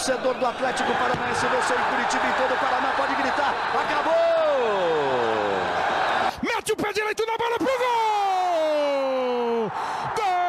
[0.00, 2.90] torcedor do Atlético Paranaense venceu em Curitiba em todo o Paraná.
[2.96, 3.52] Pode gritar.
[3.74, 4.14] Acabou!
[6.42, 7.76] Mete o pé direito na bola pro gol!
[10.16, 10.40] Gol!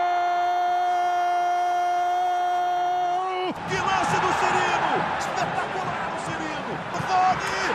[3.67, 4.93] Que lance do Cirino!
[5.19, 6.73] Espetacular o Cirino!
[7.09, 7.67] Rony!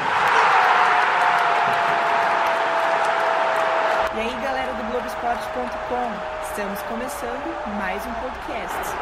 [4.15, 6.09] E aí, galera do Globoesporte.com,
[6.43, 8.97] estamos começando mais um podcast.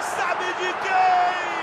[0.00, 1.53] Sabe de quem?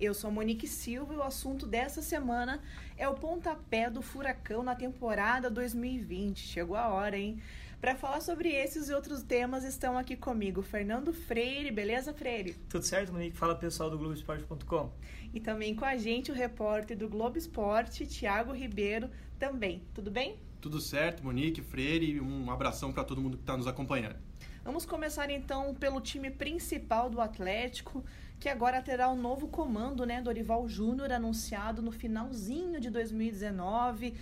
[0.00, 2.62] Eu sou a Monique Silva e o assunto dessa semana
[2.96, 6.38] é o pontapé do Furacão na temporada 2020.
[6.38, 7.42] Chegou a hora, hein?
[7.80, 12.54] Para falar sobre esses e outros temas, estão aqui comigo Fernando Freire, beleza, Freire?
[12.68, 13.36] Tudo certo, Monique?
[13.36, 14.92] Fala pessoal do Globoesporte.com.
[15.34, 19.82] E também com a gente o repórter do Globo Esporte, Tiago Ribeiro, também.
[19.92, 20.38] Tudo bem?
[20.60, 24.16] Tudo certo, Monique, Freire, um abração para todo mundo que está nos acompanhando.
[24.64, 28.04] Vamos começar então pelo time principal do Atlético,
[28.38, 30.22] que agora terá um novo comando, né?
[30.22, 34.14] Dorival Júnior anunciado no finalzinho de 2019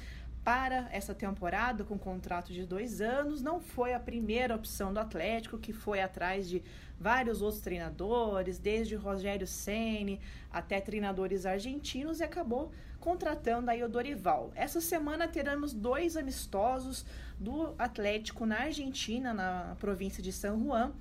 [0.42, 3.42] para essa temporada com contrato de dois anos.
[3.42, 6.62] Não foi a primeira opção do Atlético, que foi atrás de
[6.98, 14.50] vários outros treinadores, desde Rogério Ceni até treinadores argentinos, e acabou contratando aí o Dorival.
[14.54, 17.04] Essa semana teremos dois amistosos
[17.38, 20.92] do Atlético na Argentina, na província de San Juan.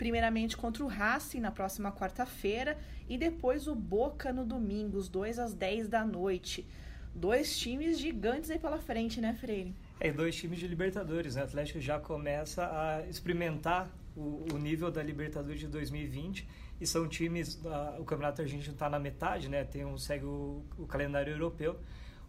[0.00, 5.38] Primeiramente contra o Racing na próxima quarta-feira e depois o Boca no domingo, os dois
[5.38, 6.66] às 10 da noite.
[7.14, 9.74] Dois times gigantes aí pela frente, né, Freire?
[10.00, 11.42] É, dois times de Libertadores, né?
[11.42, 16.48] O Atlético já começa a experimentar o, o nível da Libertadores de 2020
[16.80, 17.60] e são times,
[17.98, 19.64] o Campeonato Argentino está na metade, né?
[19.64, 21.78] Tem um, segue o, o calendário europeu.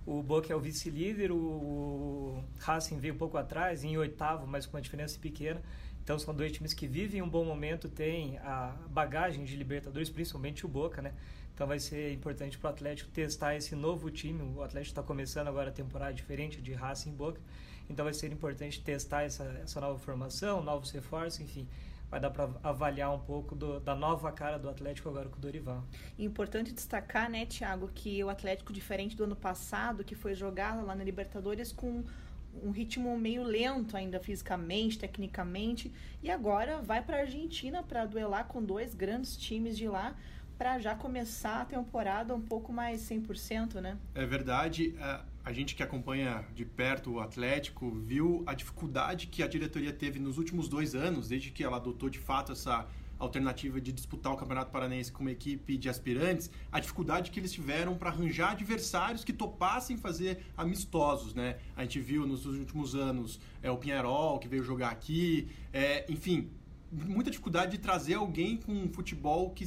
[0.05, 4.65] O Boca é o vice-líder, o, o Racing veio um pouco atrás, em oitavo, mas
[4.65, 5.61] com uma diferença pequena.
[6.03, 10.65] Então são dois times que vivem um bom momento, têm a bagagem de Libertadores, principalmente
[10.65, 11.13] o Boca, né?
[11.53, 14.41] Então vai ser importante para o Atlético testar esse novo time.
[14.55, 17.39] O Atlético está começando agora a temporada diferente de Racing Boca.
[17.89, 21.67] Então vai ser importante testar essa, essa nova formação, novos reforços, enfim.
[22.09, 25.39] Vai dar para avaliar um pouco do, da nova cara do Atlético agora com o
[25.39, 25.83] Dorival.
[26.19, 30.93] Importante destacar, né, Thiago, que o Atlético, diferente do ano passado, que foi jogado lá
[30.93, 32.03] na Libertadores com
[32.63, 35.91] um ritmo meio lento ainda fisicamente, tecnicamente,
[36.21, 40.15] e agora vai para a Argentina para duelar com dois grandes times de lá
[40.57, 43.97] para já começar a temporada um pouco mais 100%, né?
[44.13, 44.93] É verdade.
[45.43, 50.19] A gente que acompanha de perto o Atlético viu a dificuldade que a diretoria teve
[50.19, 52.87] nos últimos dois anos, desde que ela adotou de fato essa
[53.23, 57.51] alternativa de disputar o Campeonato Paranense com uma equipe de aspirantes, a dificuldade que eles
[57.51, 61.57] tiveram para arranjar adversários que topassem fazer amistosos, né?
[61.75, 66.49] A gente viu nos últimos anos é, o Pinheirol, que veio jogar aqui, é, enfim,
[66.91, 69.65] muita dificuldade de trazer alguém com um futebol que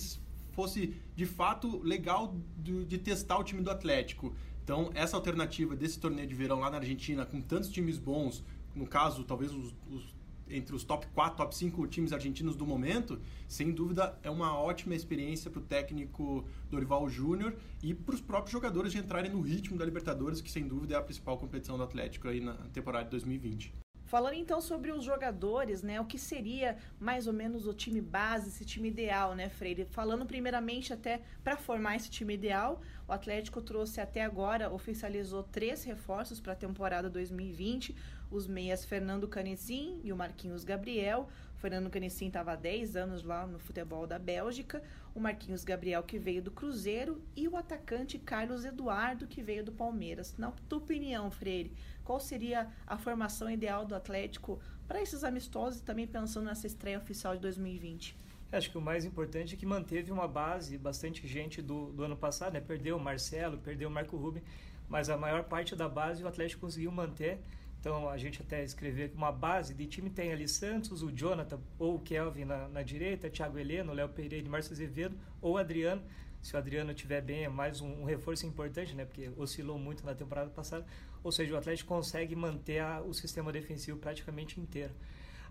[0.52, 4.34] fosse de fato legal de, de testar o time do Atlético.
[4.62, 8.42] Então, essa alternativa desse torneio de verão lá na Argentina, com tantos times bons,
[8.74, 10.14] no caso, talvez os, os,
[10.48, 14.94] entre os top 4, top 5 times argentinos do momento, sem dúvida é uma ótima
[14.94, 19.76] experiência para o técnico Dorival Júnior e para os próprios jogadores de entrarem no ritmo
[19.76, 23.10] da Libertadores, que sem dúvida é a principal competição do Atlético aí na temporada de
[23.12, 23.83] 2020.
[24.14, 26.00] Falando então sobre os jogadores, né?
[26.00, 29.86] O que seria mais ou menos o time base, esse time ideal, né, Freire?
[29.86, 35.82] Falando primeiramente até para formar esse time ideal, o Atlético trouxe até agora, oficializou três
[35.82, 37.96] reforços para a temporada 2020.
[38.30, 41.28] Os meias Fernando Canezin e o Marquinhos Gabriel.
[41.56, 44.82] O Fernando Canezin estava há 10 anos lá no futebol da Bélgica.
[45.14, 47.22] O Marquinhos Gabriel, que veio do Cruzeiro.
[47.36, 50.36] E o atacante Carlos Eduardo, que veio do Palmeiras.
[50.36, 51.72] Na tua opinião, Freire,
[52.04, 56.98] qual seria a formação ideal do Atlético para esses amistosos e também pensando nessa estreia
[56.98, 58.16] oficial de 2020?
[58.52, 62.16] Acho que o mais importante é que manteve uma base bastante gente do, do ano
[62.16, 62.60] passado, né?
[62.60, 64.42] Perdeu o Marcelo, perdeu o Marco Ruben,
[64.88, 67.40] mas a maior parte da base o Atlético conseguiu manter.
[67.80, 71.96] Então a gente até escreveu uma base de time tem ali Santos, o Jonathan ou
[71.96, 76.02] o Kelvin na, na direita, Thiago Heleno, Léo Pereira Márcio Azevedo ou Adriano
[76.44, 79.06] se o Adriano estiver bem, é mais um, um, reforço importante, né?
[79.06, 80.84] Porque oscilou muito na temporada passada.
[81.24, 84.92] Ou seja, o Atlético consegue manter a, o sistema defensivo praticamente inteiro.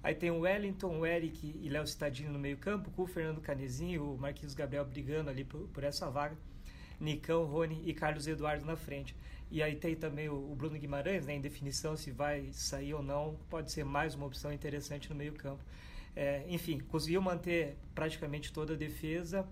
[0.04, 3.42] Aí tem o Wellington, o Eric e Léo Cittadini no meio campo, com o Fernando
[3.42, 6.38] Canezinho, o Marquinhos Gabriel brigando ali por, por, essa vaga.
[7.00, 9.16] Nicão, Rony e Carlos Eduardo na frente.
[9.50, 13.38] E aí tem também o, Bruno Guimarães, né, em definição se vai sair ou não,
[13.50, 15.64] pode ser mais uma opção interessante no meio campo.
[16.16, 19.48] É, enfim, conseguiu manter praticamente toda a defesa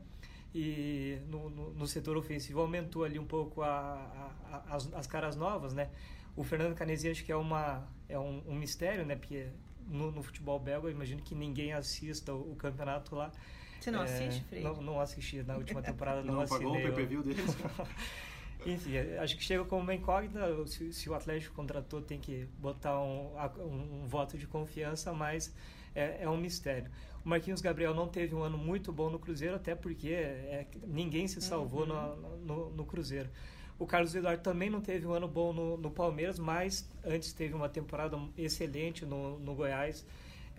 [0.53, 5.07] e no, no, no, setor ofensivo aumentou ali um pouco a, a, a, as, as,
[5.07, 5.89] caras novas, né?
[6.35, 9.15] O Fernando Canesi acho que é, uma, é um, um, mistério, né?
[9.15, 9.47] Porque
[9.87, 13.31] no, no futebol belga, eu imagino que ninguém assista o, o campeonato lá.
[13.79, 14.65] Você não é, assiste, Freire?
[14.65, 16.21] Não, não assisti na última temporada.
[16.21, 17.55] não, não pagou o pay-per-view deles?
[18.65, 20.67] Enfim, acho que chega como uma incógnita.
[20.67, 25.53] Se, se, o Atlético contratou, tem que botar um, um, um voto de confiança, mas
[25.95, 26.91] é, é, um mistério.
[27.25, 31.27] O Marquinhos Gabriel não teve um ano muito bom no Cruzeiro, até porque é, ninguém
[31.27, 32.15] se salvou uhum.
[32.15, 33.29] no, no, no, Cruzeiro.
[33.77, 37.53] O Carlos Eduardo também não teve um ano bom no, no Palmeiras, mas antes teve
[37.53, 40.05] uma temporada excelente no, no Goiás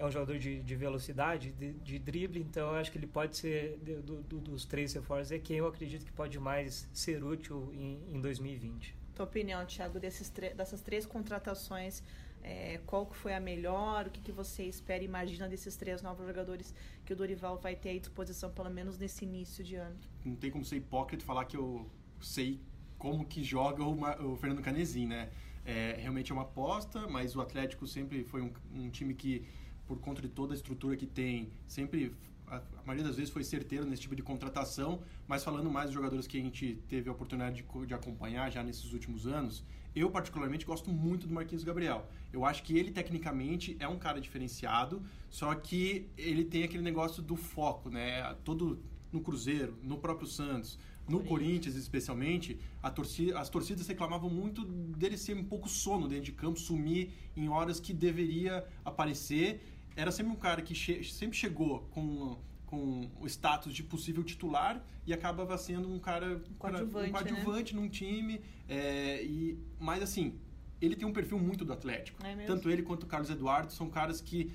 [0.03, 3.37] é um jogador de, de velocidade, de, de, drible, então eu acho que ele pode
[3.37, 7.23] ser, de, do, do, dos três reforços, é quem eu acredito que pode mais ser
[7.23, 8.97] útil em, em 2020.
[9.15, 12.03] Tua opinião, Thiago, desses dessas três contratações,
[12.43, 14.09] é, qual que foi a melhor?
[14.09, 17.77] O que, que você espera e imagina desses três novos jogadores que o Dorival vai
[17.77, 19.97] ter à disposição, pelo menos nesse início de ano?
[20.25, 21.89] Não tem como ser hipócrita falar que eu
[22.21, 22.61] sei
[22.99, 25.31] como que joga o, o Fernando Canezin, né?
[25.65, 29.47] É, realmente é uma aposta, mas o Atlético sempre foi um, um time que
[29.87, 32.15] por conta de toda a estrutura que tem, sempre
[32.47, 36.27] a, maioria das vezes foi certeiro nesse tipo de contratação, mas falando mais dos jogadores
[36.27, 39.65] que a gente teve a oportunidade de, de acompanhar já nesses últimos anos,
[39.95, 42.07] eu particularmente gosto muito do Marquinhos Gabriel.
[42.33, 47.23] Eu acho que ele tecnicamente é um cara diferenciado, só que ele tem aquele negócio
[47.23, 48.35] do foco, né?
[48.45, 52.59] Todo no Cruzeiro, no próprio Santos, no Corinthians, Corinthians especialmente,
[52.95, 57.49] torcida, as torcidas reclamavam muito dele ser um pouco sono dentro de campo, sumir em
[57.49, 59.61] horas que deveria aparecer
[59.97, 64.83] era sempre um cara que che sempre chegou com, com o status de possível titular
[65.07, 67.81] e acabava sendo um cara um coadjuvante, um coadjuvante né?
[67.81, 68.41] num time.
[68.69, 70.39] É, e, mas assim,
[70.81, 72.25] ele tem um perfil muito do Atlético.
[72.25, 74.53] É Tanto ele quanto o Carlos Eduardo são caras que,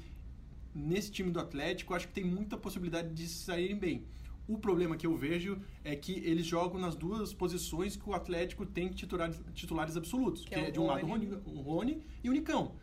[0.73, 4.05] nesse time do Atlético, acho que tem muita possibilidade de saírem bem.
[4.47, 8.65] O problema que eu vejo é que eles jogam nas duas posições que o Atlético
[8.65, 12.01] tem titulares, titulares absolutos, que, que é, é de um lado o Rony, o Rony
[12.23, 12.75] e o Nicão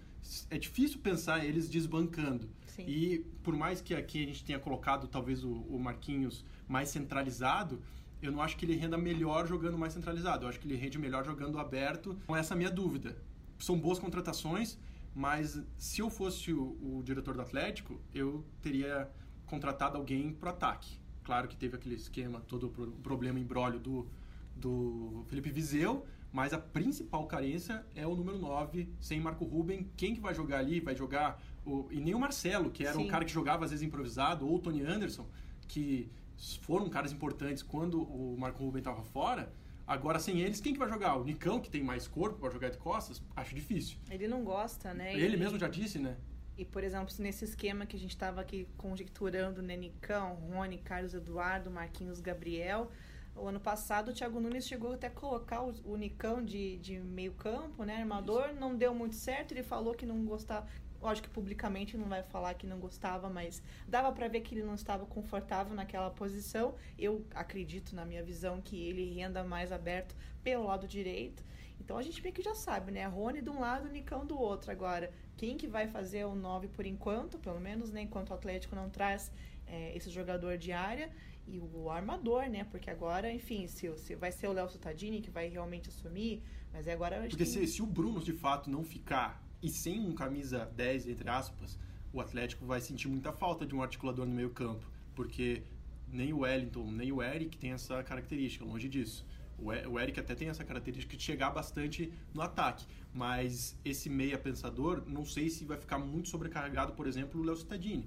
[0.50, 2.48] é difícil pensar eles desbancando.
[2.66, 2.84] Sim.
[2.86, 7.80] E por mais que aqui a gente tenha colocado talvez o, o, Marquinhos mais centralizado,
[8.20, 10.44] eu não acho que ele renda melhor jogando mais centralizado.
[10.44, 12.18] Eu acho que ele rende melhor jogando aberto.
[12.26, 13.16] Com essa é a minha dúvida.
[13.58, 14.78] São boas contratações,
[15.14, 19.08] mas se eu fosse o, o diretor do Atlético, eu teria
[19.46, 20.98] contratado alguém para ataque.
[21.22, 24.06] Claro que teve aquele esquema, todo o problema embrólio do,
[24.56, 26.04] do Felipe Viseu,
[26.34, 29.88] mas a principal carência é o número 9, sem Marco Ruben.
[29.96, 30.80] Quem que vai jogar ali?
[30.80, 31.40] Vai jogar.
[31.64, 33.04] O, e nem o Marcelo, que era Sim.
[33.04, 35.28] um cara que jogava às vezes improvisado, ou o Tony Anderson,
[35.68, 36.10] que
[36.62, 39.52] foram caras importantes quando o Marco Ruben estava fora.
[39.86, 41.14] Agora, sem eles, quem que vai jogar?
[41.14, 43.22] O Nicão, que tem mais corpo para jogar de costas?
[43.36, 43.96] Acho difícil.
[44.10, 45.14] Ele não gosta, né?
[45.14, 46.16] Ele e, mesmo já disse, né?
[46.58, 49.76] E, por exemplo, nesse esquema que a gente estava aqui conjecturando, né?
[49.76, 52.90] Nicão, Rony, Carlos Eduardo, Marquinhos Gabriel
[53.36, 56.98] o ano passado, o Thiago Nunes chegou até a colocar o, o Nicão de, de
[57.00, 57.96] meio campo, né?
[57.96, 58.60] Armador, Isso.
[58.60, 59.52] não deu muito certo.
[59.52, 60.66] Ele falou que não gostava.
[61.00, 64.62] Lógico que publicamente não vai falar que não gostava, mas dava para ver que ele
[64.62, 66.76] não estava confortável naquela posição.
[66.98, 71.44] Eu acredito, na minha visão, que ele renda mais aberto pelo lado direito.
[71.78, 73.04] Então a gente meio que já sabe, né?
[73.06, 74.70] Rony de um lado, Nicão do outro.
[74.70, 78.00] Agora, quem que vai fazer o 9 por enquanto, pelo menos, né?
[78.02, 79.30] Enquanto o Atlético não traz
[79.66, 81.10] é, esse jogador de área
[81.46, 82.64] e o armador, né?
[82.64, 86.42] Porque agora, enfim, se, se vai ser o Léo Cittadini que vai realmente assumir,
[86.72, 87.20] mas é agora...
[87.20, 87.46] Porque tem...
[87.46, 91.78] se, se o Bruno, de fato, não ficar e sem um camisa 10, entre aspas,
[92.12, 95.62] o Atlético vai sentir muita falta de um articulador no meio campo, porque
[96.08, 99.26] nem o Wellington, nem o Eric tem essa característica, longe disso.
[99.56, 105.04] O Eric até tem essa característica de chegar bastante no ataque, mas esse meia pensador,
[105.06, 108.06] não sei se vai ficar muito sobrecarregado, por exemplo, o Léo Cittadini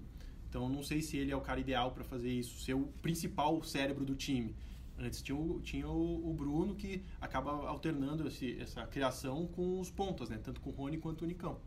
[0.57, 3.61] então, não sei se ele é o cara ideal para fazer isso, ser o principal
[3.61, 4.55] cérebro do time.
[4.97, 9.91] Antes tinha o, tinha o, o Bruno, que acaba alternando esse, essa criação com os
[9.91, 10.39] pontos, né?
[10.43, 11.59] tanto com o Rony quanto o Nicão.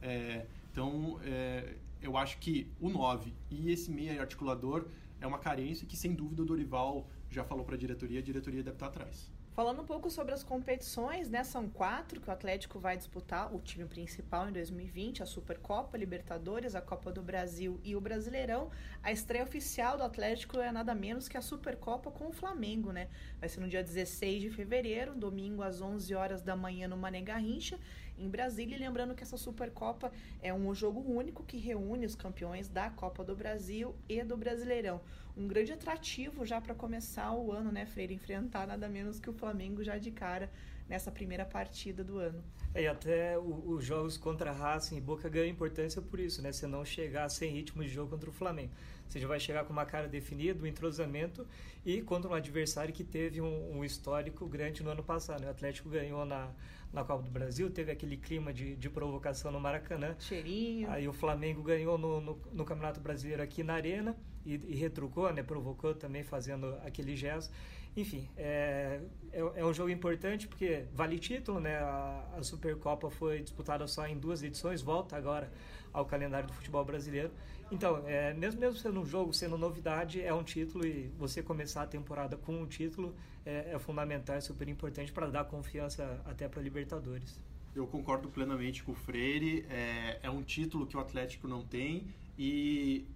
[0.00, 4.86] É, então, é, eu acho que o 9 e esse meia articulador
[5.20, 8.62] é uma carência que, sem dúvida, o Dorival já falou para a diretoria, a diretoria
[8.62, 9.30] deve estar atrás.
[9.58, 11.42] Falando um pouco sobre as competições, né?
[11.42, 16.76] São quatro que o Atlético vai disputar, o time principal em 2020, a Supercopa, Libertadores,
[16.76, 18.70] a Copa do Brasil e o Brasileirão.
[19.02, 23.08] A estreia oficial do Atlético é nada menos que a Supercopa com o Flamengo, né?
[23.40, 27.20] Vai ser no dia 16 de fevereiro, domingo às 11 horas da manhã no Mané
[27.20, 27.80] Garrincha
[28.18, 28.76] em Brasília.
[28.76, 33.24] E lembrando que essa Supercopa é um jogo único que reúne os campeões da Copa
[33.24, 35.00] do Brasil e do Brasileirão.
[35.36, 38.14] Um grande atrativo já para começar o ano, né, Freire?
[38.14, 40.50] Enfrentar nada menos que o Flamengo já de cara
[40.88, 42.42] nessa primeira partida do ano.
[42.74, 46.50] É, e até os jogos contra Racing e Boca ganham importância por isso, né?
[46.50, 48.72] Você não chegar sem ritmo de jogo contra o Flamengo.
[49.08, 51.46] Você já vai chegar com uma cara definida, um entrosamento
[51.84, 55.40] e contra um adversário que teve um, um histórico grande no ano passado.
[55.40, 55.46] Né?
[55.46, 56.50] O Atlético ganhou na,
[56.92, 60.14] na Copa do Brasil, teve aquele clima de, de provocação no Maracanã.
[60.18, 60.90] Cheirinho.
[60.90, 65.32] Aí o Flamengo ganhou no, no, no Campeonato Brasileiro aqui na Arena e, e, retrucou,
[65.32, 65.42] né?
[65.42, 67.52] Provocou também fazendo aquele gesto.
[67.96, 69.00] Enfim, é,
[69.32, 71.78] é, é, um jogo importante porque vale título, né?
[71.78, 75.50] A, a Supercopa foi disputada só em duas edições, volta agora
[75.92, 77.30] ao calendário do futebol brasileiro.
[77.70, 81.82] Então, é, mesmo, mesmo sendo um jogo, sendo novidade, é um título e você começar
[81.82, 86.48] a temporada com um título é, é fundamental, é super importante para dar confiança até
[86.48, 87.38] para Libertadores.
[87.74, 89.66] Eu concordo plenamente com o Freire.
[89.68, 92.06] É, é um título que o Atlético não tem
[92.38, 93.06] e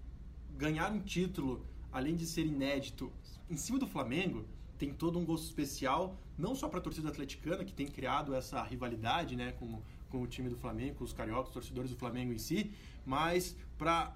[0.56, 3.10] ganhar um título, além de ser inédito,
[3.50, 4.44] em cima do Flamengo,
[4.78, 8.62] tem todo um gosto especial, não só para a torcida atleticana, que tem criado essa
[8.62, 9.80] rivalidade né, com,
[10.10, 12.72] com o time do Flamengo, com os cariocas, os torcedores do Flamengo em si,
[13.06, 14.14] mas para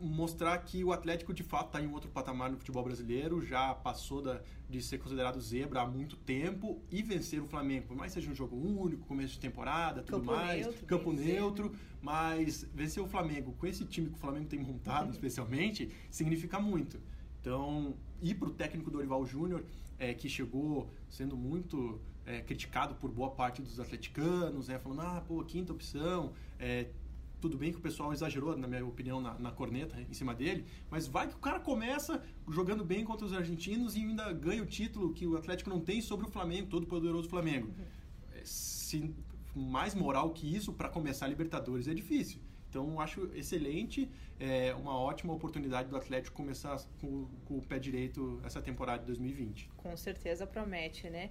[0.00, 4.22] mostrar que o Atlético de fato está em outro patamar no futebol brasileiro, já passou
[4.22, 8.30] da, de ser considerado zebra há muito tempo e vencer o Flamengo, por mais seja
[8.30, 13.06] um jogo único, começo de temporada, tudo campo mais, neutro, campo neutro, mas vencer o
[13.06, 15.10] Flamengo com esse time que o Flamengo tem montado, uhum.
[15.10, 17.00] especialmente, significa muito.
[17.40, 19.64] Então, ir para o técnico Dorival Júnior,
[19.98, 25.22] é, que chegou sendo muito é, criticado por boa parte dos atleticanos, né, falando, ah,
[25.26, 26.86] pô, quinta opção, é,
[27.40, 30.64] tudo bem que o pessoal exagerou, na minha opinião, na, na, corneta em cima dele,
[30.90, 34.66] mas vai que o cara começa jogando bem contra os argentinos e ainda ganha o
[34.66, 37.72] título que o Atlético não tem sobre o Flamengo, todo poderoso Flamengo.
[38.34, 39.14] É, se
[39.54, 42.40] mais moral que isso para começar a Libertadores é difícil.
[42.68, 48.40] Então, acho excelente, é uma ótima oportunidade do Atlético começar com, com o pé direito
[48.44, 49.68] essa temporada de 2020.
[49.76, 51.30] Com certeza promete, né?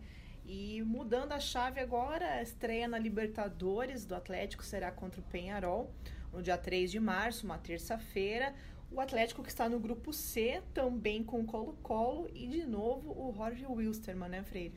[0.51, 5.93] E mudando a chave agora, a estreia na Libertadores do Atlético será contra o Penharol,
[6.33, 8.55] no dia 3 de março, uma terça-feira.
[8.91, 13.63] O Atlético que está no grupo C, também com Colo-Colo, e de novo o Jorge
[13.63, 14.73] Wilstermann, né, Freire?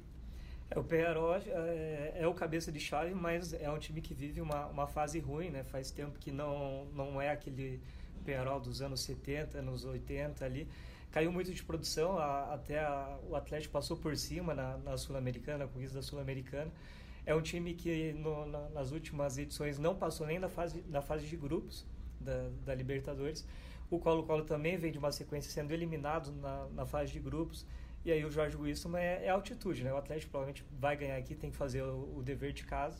[0.71, 4.43] É, o Penharol é, é, o cabeça de chave, mas é um time que vive
[4.43, 5.65] uma, uma fase ruim, né?
[5.65, 7.81] Faz tempo que não, não é aquele
[8.27, 10.69] Penharol dos anos 70, anos 80 ali
[11.13, 15.59] caiu muito de produção, a, até a, o Atlético passou por cima na, na Sul-Americana,
[15.59, 16.73] na conquista da Sul-Americana.
[17.25, 21.03] É um time que no, na, nas últimas edições não passou nem na fase, na
[21.03, 21.87] fase de grupos
[22.19, 23.47] da, da Libertadores.
[23.91, 27.67] O Colo-Colo também vem de uma sequência sendo eliminado na, na fase de grupos.
[28.05, 29.93] E aí o Jorge Wilson é, é, altitude, né?
[29.93, 32.99] O Atlético provavelmente vai ganhar aqui, tem que fazer o, o dever de casa.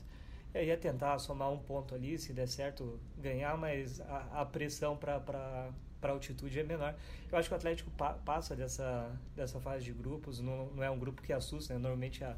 [0.55, 4.45] E aí é tentar somar um ponto ali, se der certo, ganhar, mas a, a
[4.45, 5.71] pressão para
[6.03, 6.95] para altitude é menor.
[7.31, 10.91] Eu acho que o Atlético pa passa dessa, dessa fase de grupos, não, não é
[10.91, 11.79] um grupo que assusta, né?
[11.79, 12.37] Normalmente a,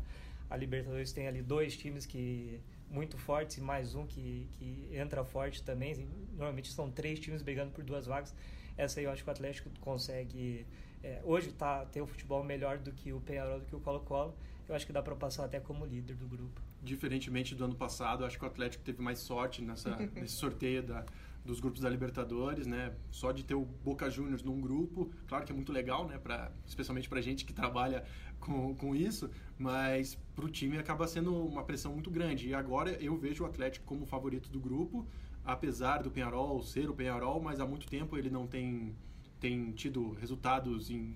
[0.50, 5.24] a Libertadores tem ali dois times que muito fortes e mais um que, que entra
[5.24, 6.06] forte também.
[6.32, 8.34] Normalmente são três times brigando por duas vagas.
[8.76, 10.66] Essa aí eu acho que o Atlético consegue.
[11.02, 14.36] É, hoje tá, tem o futebol melhor do que o Penharol, do que o Colo-Colo.
[14.68, 16.60] Eu acho que dá para passar até como líder do grupo.
[16.82, 21.04] Diferentemente do ano passado, acho que o Atlético teve mais sorte nessa, nesse sorteio da,
[21.44, 22.94] dos grupos da Libertadores, né?
[23.10, 26.18] Só de ter o Boca Juniors num grupo, claro que é muito legal, né?
[26.18, 28.04] Pra, especialmente para gente que trabalha
[28.40, 32.48] com, com isso, mas para o time acaba sendo uma pressão muito grande.
[32.48, 35.06] E agora eu vejo o Atlético como favorito do grupo,
[35.44, 38.94] apesar do Penharol ser o Penharol, mas há muito tempo ele não tem,
[39.38, 41.14] tem tido resultados em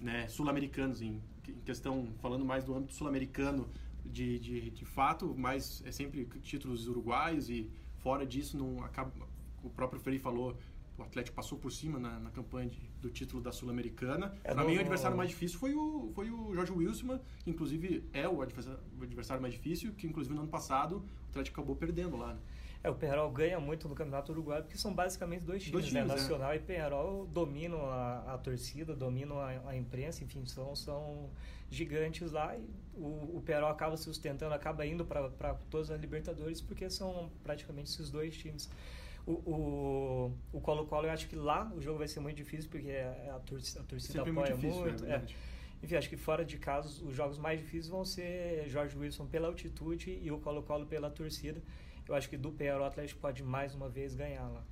[0.00, 3.68] né, sul-americanos, em, em questão, falando mais do âmbito sul-americano
[4.04, 9.10] de, de, de fato, mas é sempre títulos uruguaios e fora disso não acaba
[9.64, 10.56] o próprio Frei falou,
[10.96, 14.34] o Atlético passou por cima na, na campanha de, do título da Sul-Americana.
[14.44, 18.08] É Para mim, o adversário mais difícil foi o, foi o Jorge Wilson, que inclusive
[18.12, 21.74] é o adversário, o adversário mais difícil, que inclusive no ano passado o Atlético acabou
[21.74, 22.34] perdendo lá.
[22.34, 22.40] Né?
[22.84, 26.06] É, o Penharol ganha muito no Campeonato Uruguaio, porque são basicamente dois times, dois times
[26.06, 26.14] né?
[26.14, 26.56] Nacional é.
[26.56, 31.30] e Penharol dominam a, a torcida, dominam a, a, imprensa, enfim, são, são
[31.70, 32.54] gigantes lá.
[32.54, 32.62] E
[32.94, 37.90] o, o Penharol acaba se sustentando, acaba indo para todas as Libertadores, porque são praticamente
[37.90, 38.68] esses dois times.
[39.26, 43.38] O, o, Colo-Colo, eu acho que lá o jogo vai ser muito difícil, porque a,
[43.38, 44.54] torcida, a torcida apoia muito.
[44.56, 45.24] Difícil, muito é, é.
[45.82, 49.48] Enfim, acho que fora de casa, os jogos mais difíceis vão ser Jorge Wilson pela
[49.48, 51.62] altitude e o Colo-Colo pela torcida.
[52.06, 54.64] Eu acho que do Penharol o Atlético pode mais uma vez ganhar lá.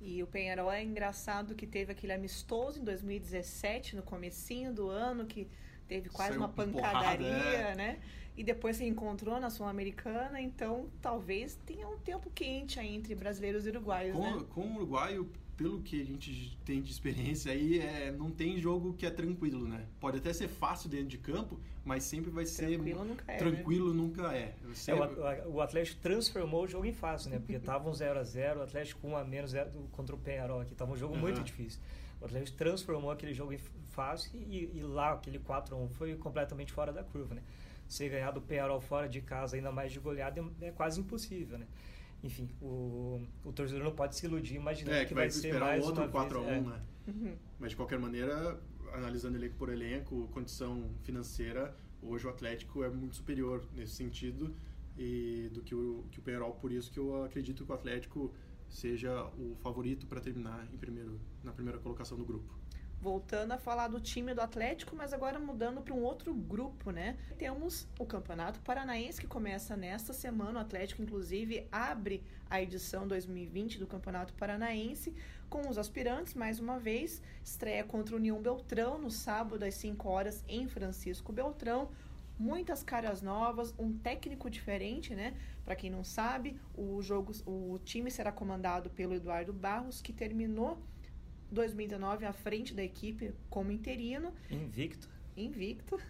[0.00, 5.26] E o Penharol é engraçado que teve aquele amistoso em 2017, no comecinho do ano,
[5.26, 5.46] que
[5.90, 7.74] teve quase Saiu uma pancadaria, porrada, é.
[7.74, 7.98] né?
[8.36, 13.66] e depois se encontrou na Sul-Americana, então talvez tenha um tempo quente aí entre brasileiros
[13.66, 14.44] e uruguaios, com, né?
[14.54, 18.94] Com o uruguaio, pelo que a gente tem de experiência aí, é, não tem jogo
[18.94, 19.84] que é tranquilo, né?
[19.98, 22.68] Pode até ser fácil dentro de campo, mas sempre vai ser...
[22.68, 23.94] Tranquilo nunca é, Tranquilo né?
[23.94, 24.54] nunca é.
[24.72, 24.92] Você...
[24.92, 27.38] é o, o, Atlético transformou o jogo em fácil, né?
[27.38, 29.52] Porque tava um 0x0, o Atlético 1 a menos
[29.90, 31.20] contra o Penharol aqui, tava um jogo uhum.
[31.20, 31.80] muito difícil.
[32.20, 36.14] O Atlético transformou aquele jogo em fácil e, e lá aquele 4 a 1 foi
[36.16, 37.42] completamente fora da curva, né?
[37.90, 41.58] ser ganhado o Penharol fora de casa, ainda mais de goleada, é, é quase impossível,
[41.58, 41.66] né?
[42.22, 45.84] Enfim, o, o torcedor não pode se iludir imaginando é, que, vai, vai ser mais
[45.84, 46.60] outro uma 4 vez, a 1, é.
[46.60, 46.82] né?
[47.08, 47.36] Uhum.
[47.58, 48.60] Mas de qualquer maneira,
[48.92, 54.54] analisando elenco por elenco, condição financeira, hoje o Atlético é muito superior nesse sentido
[54.96, 58.32] e do que o que o Penharol, por isso que eu acredito que o Atlético
[58.70, 62.58] seja o favorito para terminar em primeiro na primeira colocação do grupo.
[63.00, 67.16] Voltando a falar do time do Atlético, mas agora mudando para um outro grupo, né?
[67.38, 70.58] Temos o Campeonato Paranaense que começa nesta semana.
[70.58, 75.14] O Atlético, inclusive, abre a edição 2020 do Campeonato Paranaense
[75.48, 77.22] com os aspirantes, mais uma vez.
[77.42, 81.88] Estreia contra o União Beltrão no sábado às 5 horas em Francisco Beltrão.
[82.40, 85.36] Muitas caras novas, um técnico diferente, né?
[85.62, 90.82] Para quem não sabe, o jogo, o time será comandado pelo Eduardo Barros, que terminou
[91.52, 94.32] 2019 à frente da equipe como interino.
[94.50, 95.06] Invicto.
[95.36, 96.00] Invicto.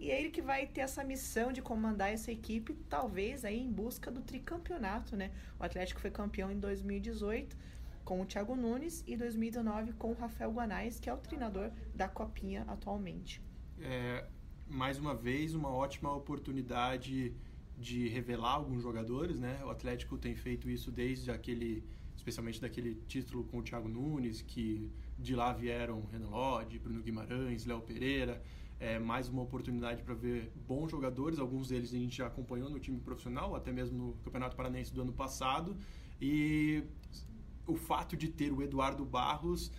[0.00, 3.70] E é ele que vai ter essa missão de comandar essa equipe, talvez aí em
[3.70, 5.30] busca do tricampeonato, né?
[5.60, 7.56] O Atlético foi campeão em 2018
[8.04, 12.08] com o Thiago Nunes e 2019 com o Rafael Guanais, que é o treinador da
[12.08, 13.40] Copinha atualmente.
[13.80, 14.26] É,
[14.70, 17.32] mais uma vez, uma ótima oportunidade
[17.78, 19.60] de revelar alguns jogadores, né?
[19.64, 21.84] O Atlético tem feito isso desde aquele
[22.16, 27.64] especialmente daquele título com o Thiago Nunes, que de lá vieram Renan Lodge, Bruno Guimarães,
[27.64, 28.42] Léo Pereira.
[28.80, 32.78] É mais uma oportunidade para ver bons jogadores, alguns deles a gente já acompanhou no
[32.78, 35.76] time profissional, até mesmo no Campeonato Paranense do ano passado.
[36.20, 36.82] E
[37.66, 39.72] o fato de ter o Eduardo Barros,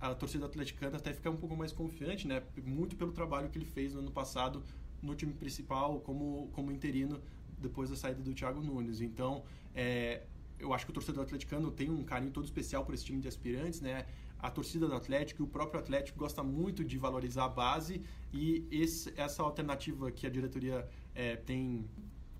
[0.00, 2.42] a torcida atleticana até fica um pouco mais confiante, né?
[2.64, 4.62] Muito pelo trabalho que ele fez no ano passado
[5.02, 7.20] no time principal como, como interino
[7.58, 9.00] depois da saída do Thiago Nunes.
[9.00, 9.42] Então,
[9.74, 10.22] é,
[10.58, 13.28] eu acho que o torcedor atleticano tem um carinho todo especial por esse time de
[13.28, 14.06] aspirantes, né?
[14.38, 18.02] A torcida do Atlético e o próprio Atlético gosta muito de valorizar a base
[18.32, 21.88] e esse, essa alternativa que a diretoria é, tem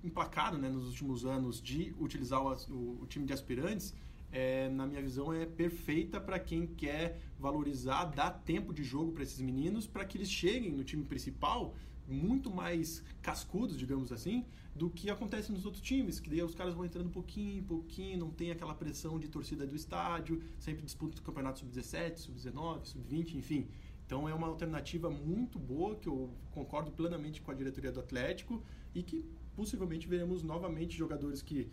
[0.04, 3.94] emplacado né, nos últimos anos de utilizar o, o, o time de aspirantes,
[4.32, 9.22] é, na minha visão, é perfeita para quem quer valorizar, dar tempo de jogo para
[9.22, 11.74] esses meninos, para que eles cheguem no time principal
[12.08, 16.74] muito mais cascudos, digamos assim, do que acontece nos outros times, que daí os caras
[16.74, 21.22] vão entrando pouquinho, pouquinho, não tem aquela pressão de torcida do estádio, sempre disputa o
[21.22, 23.66] campeonato sub-17, sub-19, sub-20, enfim.
[24.06, 28.62] Então é uma alternativa muito boa que eu concordo plenamente com a diretoria do Atlético
[28.94, 29.24] e que
[29.56, 31.68] possivelmente veremos novamente jogadores que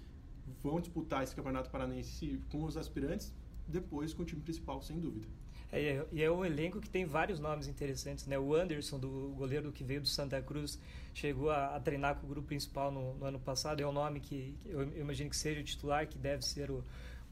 [0.62, 3.34] vão disputar esse campeonato paranense com os aspirantes,
[3.68, 5.28] depois com o time principal, sem dúvida.
[5.72, 8.38] É, e é um elenco que tem vários nomes interessantes, né?
[8.38, 10.80] O Anderson, do goleiro que veio do Santa Cruz,
[11.16, 13.82] chegou a, a treinar com o grupo principal no, no, ano passado.
[13.82, 16.70] É um nome que, que eu, eu, imagino que seja o titular, que deve ser
[16.70, 16.84] o,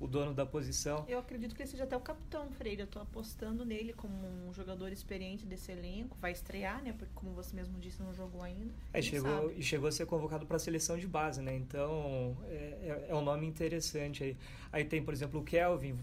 [0.01, 1.05] o dono da posição.
[1.07, 2.81] Eu acredito que ele seja até o capitão, Freire.
[2.81, 6.17] Eu estou apostando nele como um jogador experiente desse elenco.
[6.19, 6.91] Vai estrear, né?
[6.91, 8.73] Porque, como você mesmo disse, não jogou ainda.
[8.91, 11.55] É, chegou, e chegou a ser convocado para a seleção de base, né?
[11.55, 14.37] Então, é, é, um nome interessante aí.
[14.73, 15.95] Aí tem, por exemplo, o Kelvin,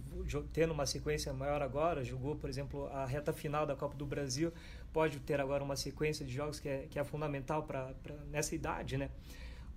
[0.52, 4.52] tendo uma sequência maior agora, jogou, por exemplo, a reta final da Copa do Brasil.
[4.92, 7.92] Pode ter agora uma sequência de jogos que é, que é fundamental para
[8.30, 9.10] nessa idade, né?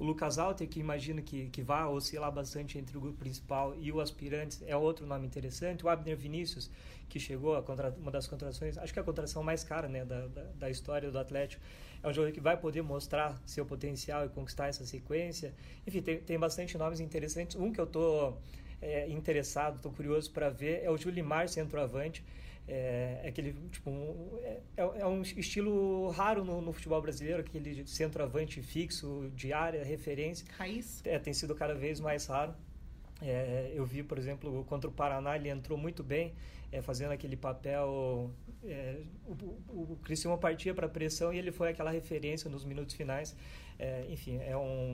[0.02, 3.92] O Lucas Alter, que imagino que, que vai oscilar bastante entre o grupo principal e
[3.92, 5.86] o aspirante, é outro nome interessante.
[5.86, 6.72] O Abner Vinícius,
[7.08, 10.04] que chegou a contra, uma das contratações, acho que é a contratação mais cara né,
[10.04, 11.62] da, da, da, história do Atlético.
[12.02, 15.54] É um jogador que vai poder mostrar seu potencial e conquistar essa sequência.
[15.86, 17.56] Enfim, tem, tem bastante nomes interessantes.
[17.56, 18.42] Um que eu estou
[18.82, 22.24] é, interessado, estou curioso para ver, é o Julimar, centroavante.
[22.68, 27.86] É, é aquele tipo um, é, é, um estilo raro no, no, futebol brasileiro aquele
[27.88, 30.46] centroavante fixo de área referência.
[30.58, 31.02] Raiz?
[31.04, 32.54] É, tem sido cada vez mais raro.
[33.22, 36.34] É, eu vi por exemplo contra o Paraná ele entrou muito bem
[36.72, 38.32] é, fazendo aquele papel
[38.64, 42.96] é, o, o, o Cristiano partia para pressão e ele foi aquela referência nos minutos
[42.96, 43.36] finais.
[43.78, 44.92] É, enfim é um,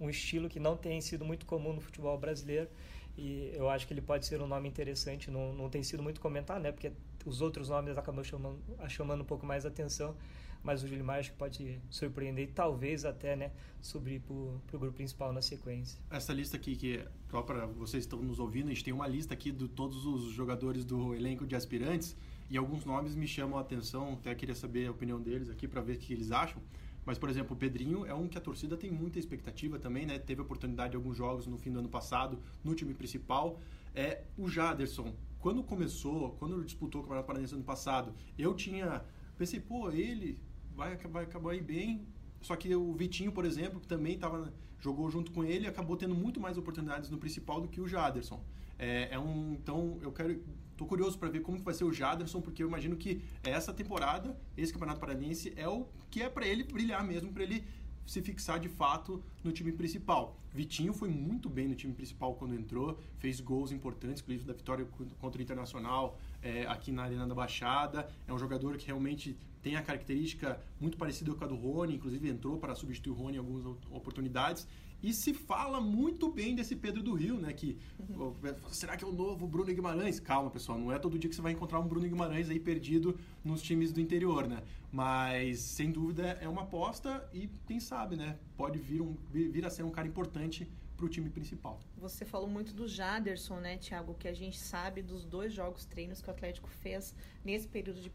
[0.00, 2.68] um, um estilo que não tem sido muito comum no futebol brasileiro
[3.16, 6.20] e eu acho que ele pode ser um nome interessante, não, não tem sido muito
[6.20, 6.70] comentado, né?
[6.70, 6.92] Porque
[7.24, 10.14] os outros nomes acabam chamando, chamando um pouco mais atenção,
[10.62, 14.96] mas o Gilmar acho que pode surpreender e talvez até, né, subir para o grupo
[14.96, 15.98] principal na sequência.
[16.10, 19.32] Essa lista aqui, que só para vocês estão nos ouvindo, a gente tem uma lista
[19.32, 22.16] aqui de todos os jogadores do elenco de aspirantes
[22.50, 25.80] e alguns nomes me chamam a atenção, até queria saber a opinião deles aqui para
[25.80, 26.60] ver o que eles acham.
[27.06, 30.18] Mas, por exemplo, o Pedrinho é um que a torcida tem muita expectativa também, né?
[30.18, 33.60] Teve oportunidade de alguns jogos no fim do ano passado, no time principal.
[33.94, 35.14] É o Jaderson.
[35.38, 39.04] Quando começou, quando disputou o Campeonato Paranense ano passado, eu tinha...
[39.38, 40.36] Pensei, pô, ele
[40.74, 42.04] vai, vai acabar aí bem.
[42.42, 46.14] Só que o Vitinho, por exemplo, que também tava, jogou junto com ele, acabou tendo
[46.14, 48.42] muito mais oportunidades no principal do que o Jaderson.
[48.76, 50.42] É, é um, então, eu quero
[50.76, 53.72] Tô curioso para ver como que vai ser o Jaderson, porque eu imagino que essa
[53.72, 55.86] temporada, esse Campeonato Paranense, é o
[56.16, 57.62] que é para ele brilhar mesmo, para ele
[58.06, 60.40] se fixar de fato no time principal.
[60.50, 64.86] Vitinho foi muito bem no time principal quando entrou, fez gols importantes, inclusive da vitória
[65.18, 68.08] contra o Internacional é, aqui na Arena da Baixada.
[68.26, 72.26] É um jogador que realmente tem a característica muito parecida com a do Rony, inclusive
[72.30, 74.66] entrou para substituir o Rony em algumas oportunidades.
[75.02, 77.52] E se fala muito bem desse Pedro do Rio, né?
[77.52, 78.34] Que uhum.
[78.70, 80.18] será que é o novo Bruno Guimarães?
[80.18, 83.18] Calma, pessoal, não é todo dia que você vai encontrar um Bruno Guimarães aí perdido
[83.44, 84.62] nos times do interior, né?
[84.90, 88.38] Mas sem dúvida é uma aposta e quem sabe, né?
[88.56, 91.78] Pode vir, um, vir a ser um cara importante para o time principal.
[91.98, 94.14] Você falou muito do Jaderson, né, Thiago?
[94.14, 98.10] Que a gente sabe dos dois jogos treinos que o Atlético fez nesse período de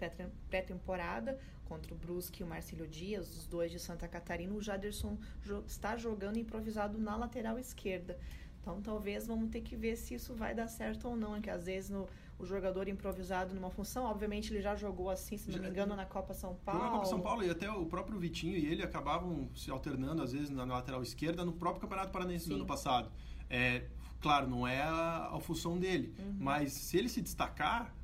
[0.50, 1.40] pré-temporada
[1.72, 4.54] contra o Brusque e o Marcelo Dias, os dois de Santa Catarina.
[4.54, 5.18] O Jaderson
[5.66, 8.20] está jogando improvisado na lateral esquerda.
[8.60, 11.66] Então, talvez vamos ter que ver se isso vai dar certo ou não, que às
[11.66, 15.70] vezes no, o jogador improvisado numa função, obviamente ele já jogou assim, se não me
[15.70, 16.84] engano, na Copa São Paulo.
[16.84, 20.34] Na Copa São Paulo e até o próprio Vitinho e ele acabavam se alternando às
[20.34, 23.10] vezes na lateral esquerda no próprio Campeonato Paranaense do ano passado.
[23.50, 23.86] É,
[24.20, 26.36] claro, não é a, a função dele, uhum.
[26.38, 27.96] mas se ele se destacar,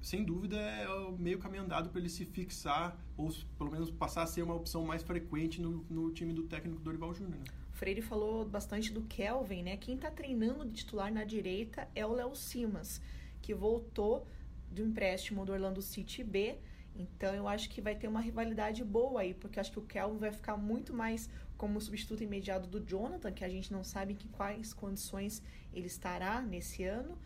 [0.00, 4.22] sem dúvida é o meio caminho andado para ele se fixar ou pelo menos passar
[4.22, 7.38] a ser uma opção mais frequente no, no time do técnico Dorival Júnior.
[7.38, 7.44] Né?
[7.72, 9.76] O Freire falou bastante do Kelvin, né?
[9.76, 13.00] Quem está treinando de titular na direita é o Léo Simas,
[13.42, 14.26] que voltou
[14.70, 16.56] do empréstimo do Orlando City B.
[16.94, 20.18] Então eu acho que vai ter uma rivalidade boa aí, porque acho que o Kelvin
[20.18, 24.28] vai ficar muito mais como substituto imediato do Jonathan, que a gente não sabe em
[24.28, 27.18] quais condições ele estará nesse ano.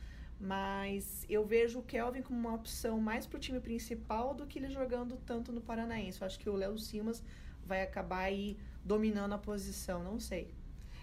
[0.45, 4.59] Mas eu vejo o Kelvin como uma opção mais para o time principal do que
[4.59, 6.21] ele jogando tanto no Paranaense.
[6.21, 7.25] Eu acho que o Léo Simas
[7.65, 10.53] vai acabar aí dominando a posição, não sei.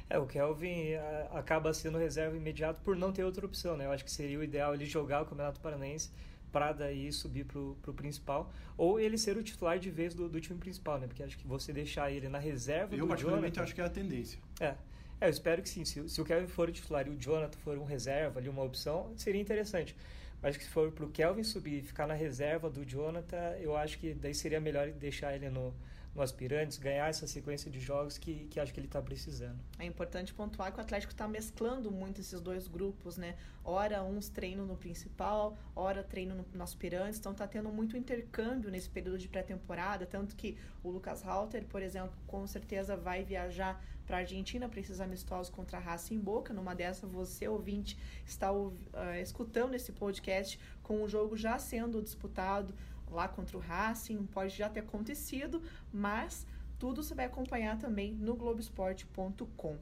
[0.07, 3.87] É, o Kelvin a, acaba sendo reserva imediato por não ter outra opção, né?
[3.87, 6.11] Eu acho que seria o ideal ele jogar o Campeonato Paranaense
[6.51, 10.39] para daí subir para o principal, ou ele ser o titular de vez do, do
[10.39, 11.07] time principal, né?
[11.07, 13.89] Porque acho que você deixar ele na reserva Eu, particularmente, Jonathan, acho que é a
[13.89, 14.37] tendência.
[14.59, 14.75] É,
[15.21, 15.85] é, eu espero que sim.
[15.85, 18.63] Se, se, o Kelvin for o titular e o Jonathan for um reserva ali, uma
[18.63, 19.95] opção, seria interessante.
[20.41, 23.99] Mas se for para o Kelvin subir e ficar na reserva do Jonathan, eu acho
[23.99, 25.71] que daí seria melhor deixar ele no,
[26.13, 29.57] no Aspirantes, ganhar essa sequência de jogos que, que acho que ele está precisando.
[29.79, 33.35] É importante pontuar que o Atlético está mesclando muito esses dois grupos, né?
[33.63, 38.69] Ora uns treinam no principal, ora treinam no, no Aspirantes, então está tendo muito intercâmbio
[38.69, 43.81] nesse período de pré-temporada, tanto que o Lucas Halter, por exemplo, com certeza vai viajar
[44.05, 46.53] para a Argentina para esses amistosos contra a Raça em Boca.
[46.53, 48.73] Numa dessa, você, ouvinte, está uh,
[49.21, 52.73] escutando esse podcast com o jogo já sendo disputado
[53.13, 56.45] lá contra o Racing, pode já ter acontecido, mas
[56.79, 59.77] tudo você vai acompanhar também no Globoesporte.com.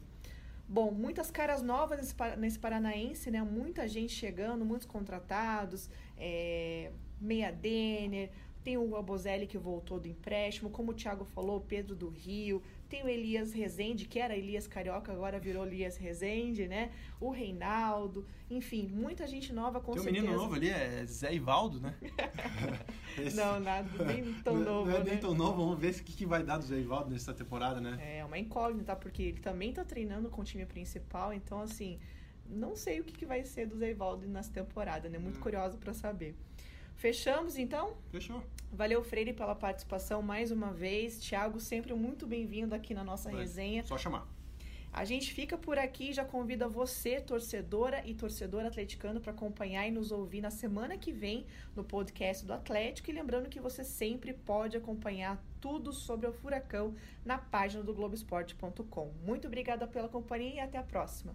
[0.67, 3.41] Bom, muitas caras novas nesse, Paranaense, né?
[3.41, 8.29] Muita gente chegando, muitos contratados, é, Meia Denner,
[8.63, 13.03] tem o Abozelli que voltou do empréstimo, como o Thiago falou, Pedro do Rio, tem
[13.03, 16.91] o Elias Rezende, que era Elias Carioca, agora virou Elias Rezende, né?
[17.19, 20.25] O Reinaldo, enfim, muita gente nova com tem certeza.
[20.25, 21.95] Tem um menino novo ali, é Zé Ivaldo, né?
[23.35, 25.11] não, nada, nem tão não, novo, Não é né?
[25.11, 27.79] nem tão novo, vamos ver o que, que vai dar do Zé Ivaldo nessa temporada,
[27.79, 27.99] né?
[28.01, 31.99] É, uma incógnita, porque ele também tá treinando com o time principal, então, assim,
[32.49, 35.19] não sei o que, que vai ser do Zé Ivaldo nessa temporada, né?
[35.19, 35.41] Muito hum.
[35.41, 36.35] curioso para saber.
[36.99, 37.95] Fechamos então?
[38.11, 38.43] Fechou.
[38.73, 41.17] Valeu, Freire, pela participação mais uma vez.
[41.23, 43.39] Tiago, sempre muito bem-vindo aqui na nossa Vai.
[43.39, 43.85] resenha.
[43.85, 44.27] Só chamar.
[44.91, 49.87] A gente fica por aqui e já convida você, torcedora e torcedor atleticano, para acompanhar
[49.87, 53.09] e nos ouvir na semana que vem no podcast do Atlético.
[53.09, 59.13] E lembrando que você sempre pode acompanhar tudo sobre o Furacão na página do Globoesporte.com.
[59.23, 61.33] Muito obrigada pela companhia e até a próxima.